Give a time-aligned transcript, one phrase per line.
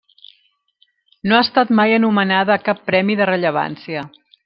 [1.27, 4.09] No ha estat mai anomenada a cap premi de rellevància.